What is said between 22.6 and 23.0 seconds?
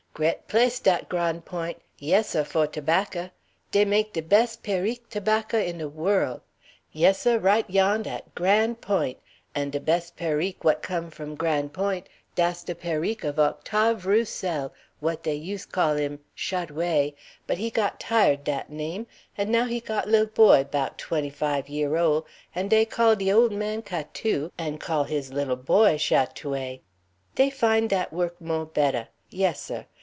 dey